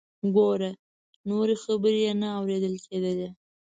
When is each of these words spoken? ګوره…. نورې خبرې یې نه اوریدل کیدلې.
ګوره…. 0.35 0.71
نورې 1.29 1.55
خبرې 1.63 1.99
یې 2.05 2.13
نه 2.21 2.27
اوریدل 2.37 2.75
کیدلې. 2.85 3.29